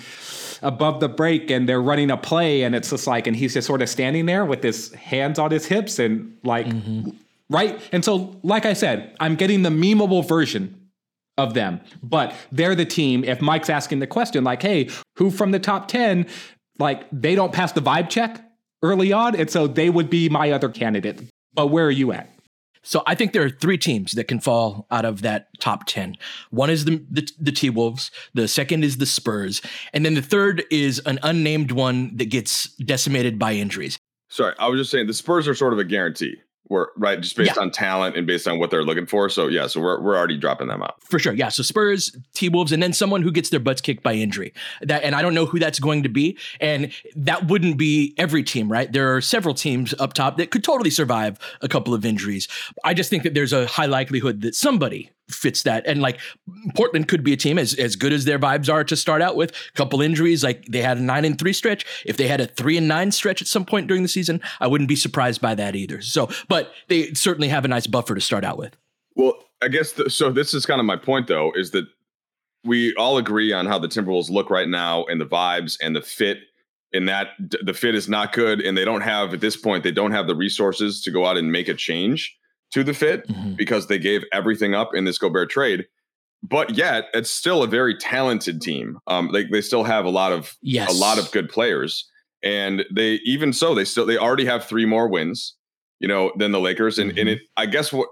[0.61, 3.67] above the break and they're running a play and it's just like and he's just
[3.67, 7.09] sort of standing there with his hands on his hips and like mm-hmm.
[7.49, 10.89] right and so like i said i'm getting the memeable version
[11.37, 15.51] of them but they're the team if mike's asking the question like hey who from
[15.51, 16.25] the top 10
[16.79, 18.43] like they don't pass the vibe check
[18.81, 21.21] early on and so they would be my other candidate
[21.53, 22.29] but where are you at
[22.87, 26.15] so I think there are three teams that can fall out of that top 10.
[26.51, 30.63] One is the, the, the T-Wolves, the second is the Spurs, and then the third
[30.71, 33.99] is an unnamed one that gets decimated by injuries.
[34.29, 36.37] Sorry, I was just saying the Spurs are sort of a guarantee.
[36.69, 37.61] We're right, just based yeah.
[37.61, 39.29] on talent and based on what they're looking for.
[39.29, 41.33] So yeah, so we're we're already dropping them out for sure.
[41.33, 44.53] Yeah, so Spurs, T Wolves, and then someone who gets their butts kicked by injury.
[44.81, 48.43] That and I don't know who that's going to be, and that wouldn't be every
[48.43, 48.91] team, right?
[48.91, 52.47] There are several teams up top that could totally survive a couple of injuries.
[52.83, 55.85] I just think that there's a high likelihood that somebody fits that.
[55.85, 56.19] And like
[56.75, 59.35] Portland could be a team as, as good as their vibes are to start out
[59.35, 59.51] with.
[59.51, 61.85] A couple injuries, like they had a nine and three stretch.
[62.05, 64.67] If they had a three and nine stretch at some point during the season, I
[64.67, 66.01] wouldn't be surprised by that either.
[66.01, 68.75] So, but they certainly have a nice buffer to start out with.
[69.15, 70.31] Well, I guess the, so.
[70.31, 71.85] This is kind of my point, though, is that
[72.63, 76.01] we all agree on how the Timberwolves look right now and the vibes and the
[76.01, 76.39] fit.
[76.93, 79.91] And that the fit is not good, and they don't have at this point they
[79.91, 82.33] don't have the resources to go out and make a change
[82.71, 83.53] to the fit mm-hmm.
[83.53, 85.85] because they gave everything up in this Gobert trade.
[86.43, 88.99] But yet, it's still a very talented team.
[89.07, 90.89] Um, they they still have a lot of yes.
[90.89, 92.07] a lot of good players,
[92.43, 95.55] and they even so they still they already have three more wins,
[95.99, 96.99] you know, than the Lakers.
[96.99, 97.19] And mm-hmm.
[97.19, 98.09] and it I guess what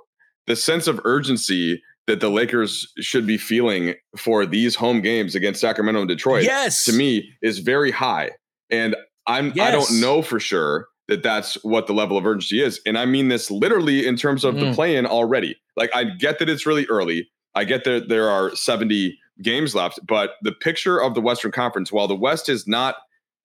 [0.48, 5.62] the sense of urgency that the Lakers should be feeling for these home games against
[5.62, 6.86] Sacramento and Detroit, yes.
[6.86, 8.32] to me, is very high.
[8.70, 8.96] And
[9.28, 9.68] I'm yes.
[9.68, 12.80] I don't know for sure that that's what the level of urgency is.
[12.86, 14.62] And I mean this literally in terms of mm.
[14.62, 15.56] the play in already.
[15.76, 17.30] Like, I get that it's really early.
[17.54, 21.92] I get that there are 70 games left, but the picture of the Western Conference,
[21.92, 22.96] while the West is not,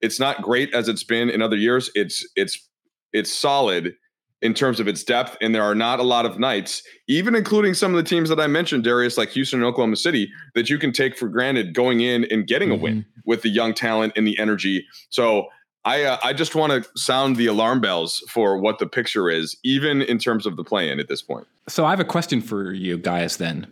[0.00, 2.68] it's not great as it's been in other years, it's, it's,
[3.12, 3.94] it's solid
[4.42, 5.36] in terms of its depth.
[5.40, 8.40] And there are not a lot of nights, even including some of the teams that
[8.40, 12.00] I mentioned, Darius, like Houston and Oklahoma City, that you can take for granted going
[12.00, 12.78] in and getting mm-hmm.
[12.78, 13.20] a win mm-hmm.
[13.26, 14.86] with the young talent and the energy.
[15.10, 15.48] So
[15.84, 19.56] I uh, I just want to sound the alarm bells for what the picture is,
[19.64, 21.46] even in terms of the plan at this point.
[21.68, 23.66] So I have a question for you guys then.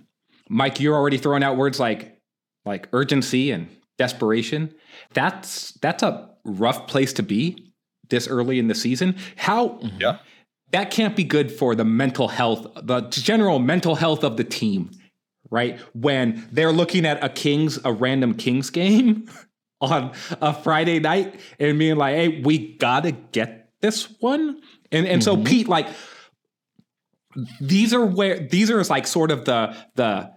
[0.49, 2.19] Mike, you're already throwing out words like
[2.65, 3.69] like urgency and
[3.99, 4.75] desperation.
[5.13, 7.73] That's that's a rough place to be
[8.09, 9.17] this early in the season.
[9.37, 10.19] How Yeah.
[10.73, 14.91] that can't be good for the mental health, the general mental health of the team,
[15.51, 15.79] right?
[15.95, 19.29] When they're looking at a Kings, a random Kings game
[19.81, 24.61] on a Friday night and being like, hey, we gotta get this one.
[24.91, 25.45] And and so mm-hmm.
[25.45, 25.89] Pete, like
[27.61, 30.33] these are where these are like sort of the the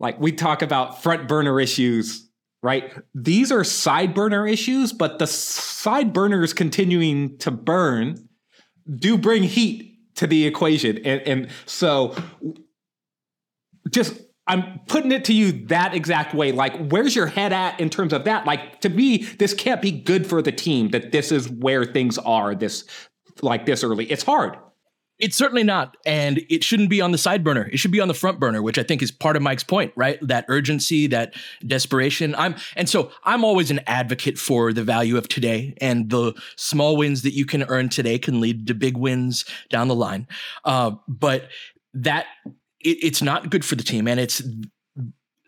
[0.00, 2.28] like we talk about front burner issues
[2.64, 2.92] right?
[3.12, 8.28] These are side burner issues but the side burners continuing to burn
[8.96, 10.98] do bring heat to the equation.
[10.98, 12.14] And and so
[13.90, 16.50] just I'm putting it to you that exact way.
[16.52, 18.44] Like, where's your head at in terms of that?
[18.44, 22.18] Like, to me, this can't be good for the team that this is where things
[22.18, 22.84] are this
[23.40, 24.10] like this early.
[24.10, 24.56] It's hard.
[25.18, 25.96] It's certainly not.
[26.04, 27.68] And it shouldn't be on the side burner.
[27.72, 29.92] It should be on the front burner, which I think is part of Mike's point,
[29.94, 30.18] right?
[30.20, 32.34] That urgency, that desperation.
[32.34, 36.96] I'm and so I'm always an advocate for the value of today and the small
[36.96, 40.26] wins that you can earn today can lead to big wins down the line.
[40.64, 41.48] Uh, but
[41.94, 42.26] that
[42.82, 44.08] it, it's not good for the team.
[44.08, 44.42] And it's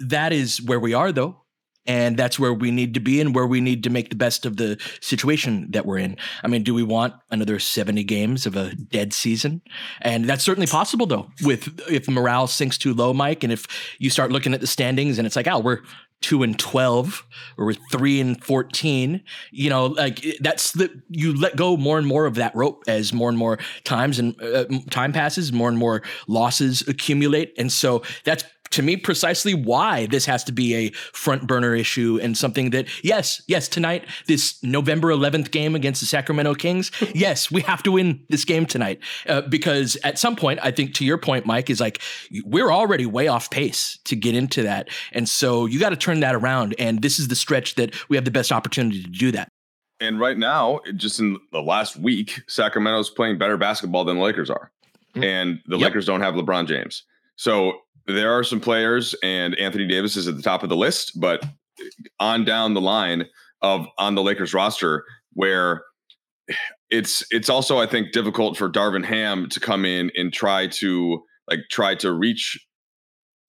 [0.00, 1.40] that is where we are though.
[1.86, 4.46] And that's where we need to be and where we need to make the best
[4.46, 6.16] of the situation that we're in.
[6.42, 9.60] I mean, do we want another 70 games of a dead season?
[10.00, 13.66] And that's certainly possible though, with if morale sinks too low, Mike, and if
[13.98, 15.80] you start looking at the standings and it's like, oh, we're
[16.24, 17.26] two and 12
[17.58, 22.24] or three and 14, you know, like that's the, you let go more and more
[22.24, 26.00] of that rope as more and more times and uh, time passes, more and more
[26.26, 27.52] losses accumulate.
[27.58, 32.18] And so that's to me precisely why this has to be a front burner issue
[32.22, 37.50] and something that yes yes tonight this november 11th game against the sacramento kings yes
[37.50, 38.98] we have to win this game tonight
[39.28, 42.00] uh, because at some point i think to your point mike is like
[42.44, 46.20] we're already way off pace to get into that and so you got to turn
[46.20, 49.30] that around and this is the stretch that we have the best opportunity to do
[49.30, 49.48] that
[50.00, 54.50] And right now, just in the last week, Sacramento's playing better basketball than the Lakers
[54.50, 54.72] are.
[55.14, 55.86] And the Yep.
[55.86, 57.04] Lakers don't have LeBron James.
[57.36, 57.74] So
[58.06, 61.44] there are some players, and Anthony Davis is at the top of the list, but
[62.20, 63.26] on down the line
[63.62, 65.82] of on the Lakers roster where
[66.90, 71.22] it's it's also I think difficult for Darvin Ham to come in and try to
[71.50, 72.58] like try to reach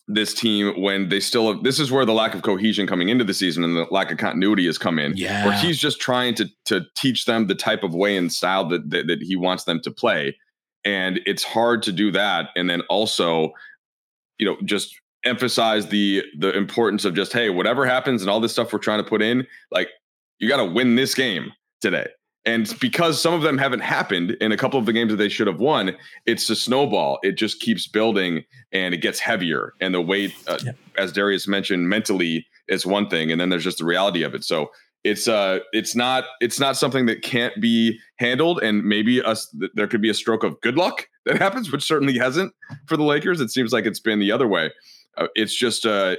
[0.07, 3.23] this team when they still have, this is where the lack of cohesion coming into
[3.23, 5.45] the season and the lack of continuity has come in Yeah.
[5.45, 8.89] where he's just trying to to teach them the type of way and style that,
[8.91, 10.37] that that he wants them to play
[10.83, 13.51] and it's hard to do that and then also
[14.37, 18.51] you know just emphasize the the importance of just hey whatever happens and all this
[18.51, 19.89] stuff we're trying to put in like
[20.39, 22.07] you got to win this game today.
[22.47, 25.29] And because some of them haven't happened in a couple of the games that they
[25.29, 25.95] should have won
[26.27, 27.17] it's a snowball.
[27.23, 29.73] It just keeps building and it gets heavier.
[29.81, 30.73] And the weight uh, Yeah.
[30.97, 34.43] as darius mentioned mentally is one thing and then there's just the reality of it.
[34.43, 34.69] So
[35.03, 39.87] it's uh it's not it's not something that can't be handled and maybe us there
[39.87, 42.53] could be a stroke of good luck that happens which certainly hasn't
[42.87, 43.39] for the lakers.
[43.41, 44.71] It seems like it's been the other way.
[45.17, 46.15] Uh, it's just uh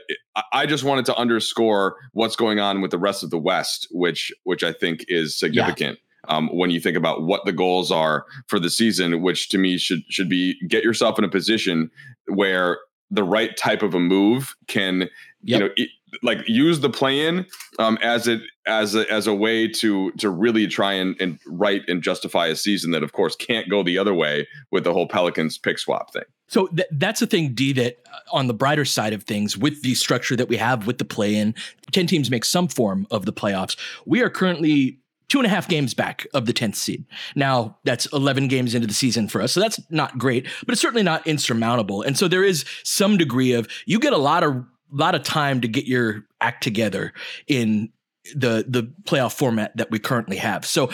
[0.53, 4.33] I- just wanted to underscore what's going on with the rest of the west which
[4.45, 8.59] which i think is significant um, when you think about what the goals are for
[8.59, 11.90] the season which to me should should be get yourself in a position
[12.29, 12.79] where
[13.11, 15.11] the right type of a move can Yep.
[15.42, 15.88] you know it,
[16.23, 17.47] like use the play-in
[17.79, 21.83] um, as it as a as a way to to really try and and right
[21.89, 25.09] and justify a season that of course can't go the other way with the whole
[25.09, 26.25] Pelicans pick swap thing.
[26.49, 29.83] So th- that's the thing, D, that uh, on the brighter side of things, with
[29.83, 31.55] the structure that we have with the play in,
[31.93, 33.77] 10 teams make some form of the playoffs.
[34.05, 37.05] We are currently two and a half games back of the 10th seed.
[37.35, 39.53] Now, that's 11 games into the season for us.
[39.53, 42.03] So that's not great, but it's certainly not insurmountable.
[42.03, 45.61] And so there is some degree of you get a lot of lot of time
[45.61, 47.12] to get your act together
[47.46, 47.90] in
[48.35, 50.64] the the playoff format that we currently have.
[50.64, 50.90] So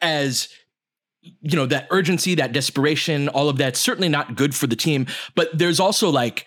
[0.00, 0.48] as
[1.22, 5.06] you know that urgency that desperation all of that's certainly not good for the team
[5.36, 6.46] but there's also like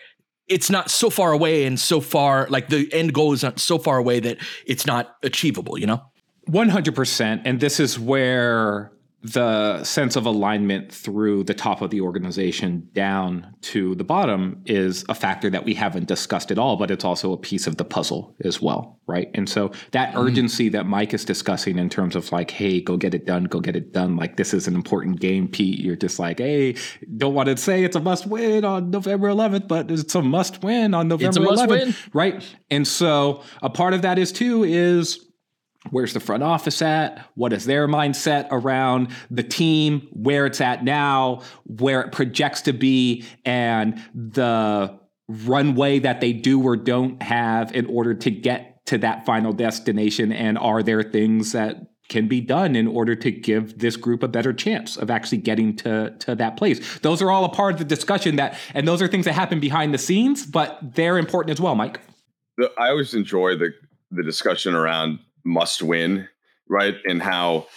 [0.49, 3.79] it's not so far away and so far like the end goal is not so
[3.79, 6.01] far away that it's not achievable you know
[6.49, 7.41] 100%.
[7.45, 8.91] And this is where
[9.25, 15.03] the sense of alignment through the top of the organization down to the bottom is
[15.09, 17.83] a factor that we haven't discussed at all, but it's also a piece of the
[17.83, 19.31] puzzle as well, right?
[19.33, 20.19] And so that mm-hmm.
[20.19, 23.59] urgency that Mike is discussing in terms of like, hey, go get it done, go
[23.59, 24.15] get it done.
[24.15, 25.79] Like, this is an important game, Pete.
[25.79, 26.75] You're just like, hey,
[27.17, 30.63] don't want to say it's a must win on November 11th, but it's a must
[30.63, 31.95] win on November must 11th, win.
[32.13, 32.55] right?
[32.69, 35.25] And so a part of that is too is
[35.91, 40.83] where's the front office at what is their mindset around the team where it's at
[40.83, 47.73] now where it projects to be and the runway that they do or don't have
[47.73, 50.31] in order to get to that final destination?
[50.31, 54.27] And are there things that can be done in order to give this group a
[54.27, 56.99] better chance of actually getting to to that place.
[56.99, 59.59] Those are all a part of the discussion that and those are things that happen
[59.59, 61.99] behind the scenes, but they're important as well, Mike.
[62.77, 63.71] I always enjoy the
[64.11, 66.27] the discussion around must win,
[66.67, 66.95] right?
[67.05, 67.67] And how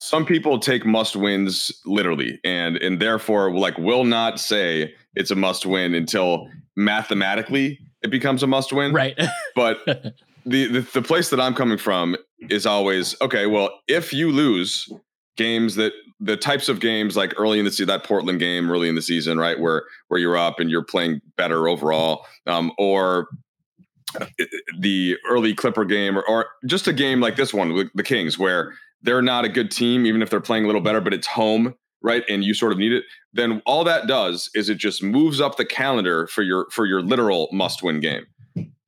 [0.00, 5.34] some people take must wins literally and and therefore like will not say it's a
[5.34, 8.92] must win until mathematically it becomes a must win.
[8.92, 9.18] Right.
[9.56, 9.84] but
[10.46, 12.16] the, the the place that I'm coming from
[12.48, 13.46] is always okay.
[13.46, 14.90] Well, if you lose
[15.36, 18.88] games that the types of games like early in the season, that Portland game early
[18.88, 23.28] in the season, right, where where you're up and you're playing better overall, um, or
[24.78, 28.38] the early Clipper game, or, or just a game like this one with the Kings,
[28.38, 31.26] where they're not a good team, even if they're playing a little better, but it's
[31.26, 33.04] home, right, and you sort of need it.
[33.32, 37.02] Then all that does is it just moves up the calendar for your for your
[37.02, 38.26] literal must win game.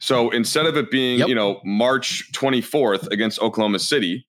[0.00, 1.28] So instead of it being, yep.
[1.28, 4.26] you know, March 24th against Oklahoma City,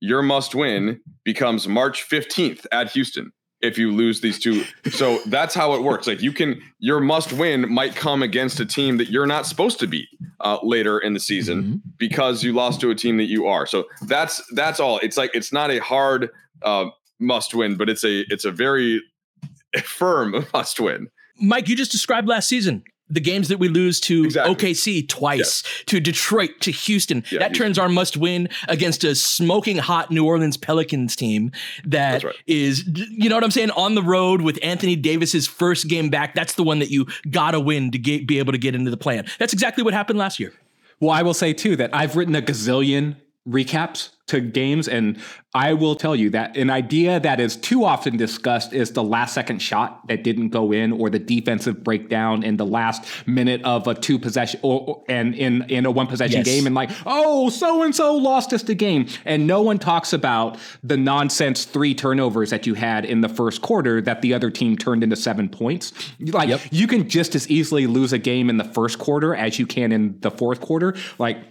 [0.00, 3.32] your must win becomes March 15th at Houston
[3.64, 4.64] if you lose these two.
[4.90, 6.06] So that's how it works.
[6.06, 9.80] Like you can, your must win might come against a team that you're not supposed
[9.80, 10.08] to beat
[10.40, 11.76] uh, later in the season mm-hmm.
[11.98, 13.66] because you lost to a team that you are.
[13.66, 14.98] So that's that's all.
[14.98, 16.30] It's like it's not a hard
[16.62, 16.86] uh,
[17.18, 19.02] must win, but it's a it's a very
[19.84, 21.08] firm must win.
[21.40, 24.54] Mike, you just described last season the games that we lose to exactly.
[24.54, 27.24] OKC twice, to Detroit, to Houston.
[27.30, 27.66] Yeah, that Houston.
[27.66, 31.52] turns our must win against a smoking hot New Orleans Pelicans team
[31.84, 32.34] that right.
[32.46, 36.34] is, you know what I'm saying, on the road with Anthony Davis's first game back.
[36.34, 38.96] That's the one that you gotta win to get, be able to get into the
[38.96, 39.26] plan.
[39.38, 40.52] That's exactly what happened last year.
[41.00, 43.16] Well, I will say too that I've written a gazillion
[43.48, 44.88] recaps to games.
[44.88, 45.20] And
[45.52, 49.34] I will tell you that an idea that is too often discussed is the last
[49.34, 53.86] second shot that didn't go in or the defensive breakdown in the last minute of
[53.86, 56.46] a two possession or, and in, in a one possession yes.
[56.46, 59.06] game and like, oh, so and so lost us the game.
[59.26, 63.60] And no one talks about the nonsense three turnovers that you had in the first
[63.60, 65.92] quarter that the other team turned into seven points.
[66.18, 66.62] Like yep.
[66.70, 69.92] you can just as easily lose a game in the first quarter as you can
[69.92, 70.96] in the fourth quarter.
[71.18, 71.44] Like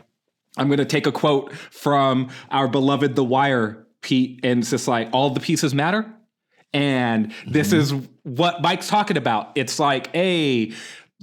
[0.57, 4.87] I'm going to take a quote from our beloved The Wire, Pete, and it's just
[4.87, 6.11] like all the pieces matter.
[6.73, 7.99] And this mm-hmm.
[7.99, 9.51] is what Mike's talking about.
[9.55, 10.73] It's like, hey,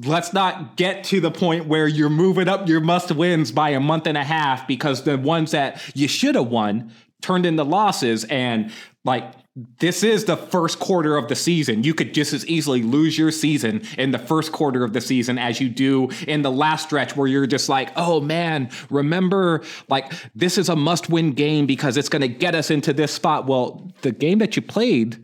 [0.05, 3.81] let's not get to the point where you're moving up your must wins by a
[3.81, 8.25] month and a half because the ones that you should have won turned into losses.
[8.25, 8.73] And
[9.05, 9.33] like,
[9.79, 11.85] this is the first quarter of the season.
[11.85, 15.39] You could just as easily lose your season in the first quarter of the season
[15.39, 20.13] as you do in the last stretch where you're just like, oh man, remember, like,
[20.35, 23.47] this is a must win game because it's going to get us into this spot.
[23.47, 25.23] Well, the game that you played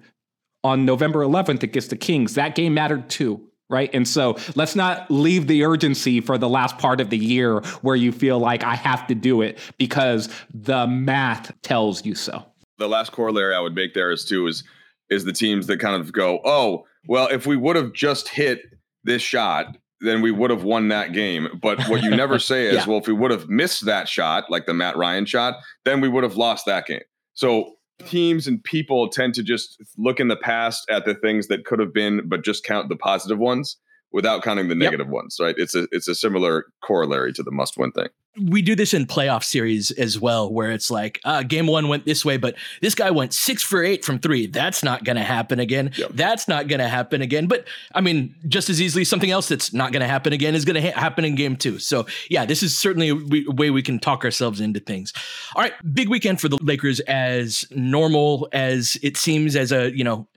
[0.65, 3.43] on November 11th against the Kings, that game mattered too.
[3.69, 3.91] Right.
[3.93, 7.97] And so let's not leave the urgency for the last part of the year where
[7.97, 12.47] you feel like I have to do it because the math tells you so
[12.79, 14.65] the last corollary I would make there is too is
[15.09, 18.63] is the teams that kind of go, oh, well, if we would have just hit
[19.05, 21.49] this shot, then we would have won that game.
[21.63, 22.87] But what you never say is, yeah.
[22.87, 25.55] well, if we would have missed that shot, like the Matt Ryan shot,
[25.85, 27.03] then we would have lost that game.
[27.35, 27.75] So
[28.05, 31.79] teams and people tend to just look in the past at the things that could
[31.79, 33.77] have been, but just count the positive ones
[34.13, 35.13] without counting the negative yep.
[35.13, 35.55] ones, right?
[35.59, 38.09] It's a it's a similar corollary to the must win thing.
[38.51, 42.05] We do this in playoff series as well, where it's like uh, game one went
[42.05, 44.47] this way, but this guy went six for eight from three.
[44.47, 45.93] That's not going to happen again.
[45.97, 46.11] Yep.
[46.13, 47.47] That's not going to happen again.
[47.47, 50.67] But I mean, just as easily, something else that's not going to happen again is
[50.67, 51.79] going to ha- happen in game two.
[51.79, 55.15] So yeah, this is certainly a way we can talk ourselves into things.
[55.55, 60.05] All right, big weekend for the Lakers, as normal as it seems, as a you
[60.05, 60.29] know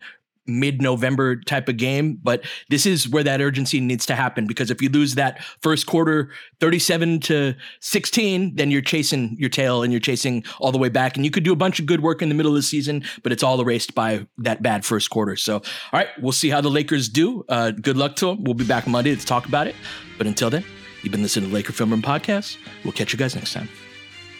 [0.49, 4.81] mid-November type of game, but this is where that urgency needs to happen because if
[4.81, 9.99] you lose that first quarter 37 to 16, then you're chasing your tail and you're
[9.99, 12.29] chasing all the way back and you could do a bunch of good work in
[12.29, 15.35] the middle of the season, but it's all erased by that bad first quarter.
[15.35, 17.45] So, all right, we'll see how the Lakers do.
[17.49, 18.43] Uh, good luck to them.
[18.43, 19.75] We'll be back Monday to talk about it.
[20.17, 20.65] But until then,
[21.01, 22.57] you've been listening to the Laker Film Room Podcast.
[22.83, 23.69] We'll catch you guys next time.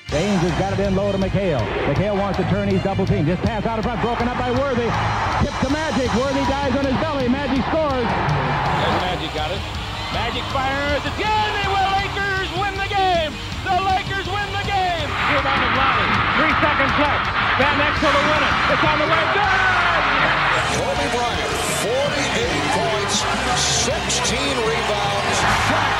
[0.10, 1.62] Baynes has got it in low to McHale.
[1.86, 2.66] McHale wants to turn.
[2.66, 3.30] He's double team.
[3.30, 4.01] Just pass out of front.
[4.01, 4.89] Broken up by Worthy.
[5.45, 6.10] Tip to Magic.
[6.18, 7.30] Worthy dies on his belly.
[7.30, 8.10] Magic scores.
[8.10, 9.62] There's Magic got it.
[10.10, 11.05] Magic fires.
[11.05, 11.49] It's good.
[11.62, 11.89] They will.
[11.93, 13.38] Lakers win the game.
[13.62, 15.10] The Lakers win the game.
[15.30, 16.10] Rebound of Lonnie.
[16.41, 17.26] Three seconds left.
[17.62, 18.53] Van Exel to win it.
[18.74, 19.24] It's on the way.
[19.38, 19.62] Good.
[20.74, 21.53] Kobe Bryant,
[21.86, 23.16] 48 points,
[23.62, 25.38] 16 rebounds.
[25.70, 25.93] Shot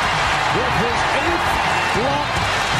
[0.58, 1.46] with his eighth
[1.94, 2.49] block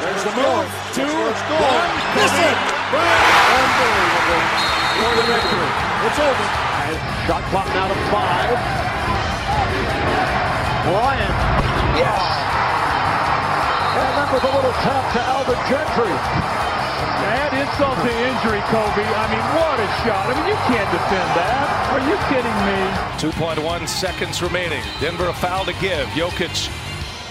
[0.00, 0.68] There's the move.
[0.94, 2.56] Two, one, miss it.
[2.94, 4.44] Unbelievable.
[4.98, 5.70] For the victory.
[6.06, 6.46] It's over.
[7.26, 8.56] Shot clock now to five.
[10.86, 11.34] Bryant.
[11.98, 12.22] Yes.
[13.98, 16.14] And that was a little tap to Alvin Gentry.
[17.18, 19.02] Add insult to injury, Kobe.
[19.02, 20.30] I mean, what a shot.
[20.30, 21.66] I mean, you can't defend that.
[21.90, 22.78] Are you kidding me?
[23.18, 24.82] 2.1 seconds remaining.
[25.00, 26.06] Denver a foul to give.
[26.14, 26.70] Jokic